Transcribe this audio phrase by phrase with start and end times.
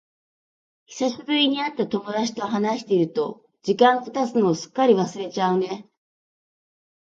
[0.87, 5.87] 久しぶりに会った友達と話していると、時間が経つのをすっかり忘れちゃうね。